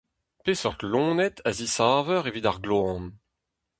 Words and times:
Peseurt 0.43 0.81
loened 0.85 1.37
a 1.49 1.51
zesaver 1.57 2.23
evit 2.29 2.47
ar 2.49 2.57
gloan? 2.63 3.03